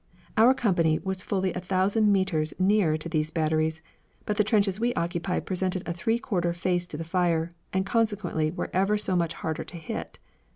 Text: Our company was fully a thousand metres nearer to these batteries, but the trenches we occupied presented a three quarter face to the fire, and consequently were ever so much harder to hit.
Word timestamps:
Our 0.35 0.55
company 0.55 0.97
was 0.97 1.21
fully 1.21 1.53
a 1.53 1.59
thousand 1.59 2.11
metres 2.11 2.55
nearer 2.57 2.97
to 2.97 3.07
these 3.07 3.29
batteries, 3.29 3.83
but 4.25 4.35
the 4.35 4.43
trenches 4.43 4.79
we 4.79 4.95
occupied 4.95 5.45
presented 5.45 5.87
a 5.87 5.93
three 5.93 6.17
quarter 6.17 6.53
face 6.53 6.87
to 6.87 6.97
the 6.97 7.03
fire, 7.03 7.53
and 7.71 7.85
consequently 7.85 8.49
were 8.49 8.71
ever 8.73 8.97
so 8.97 9.15
much 9.15 9.35
harder 9.35 9.63
to 9.65 9.77
hit. 9.77 10.17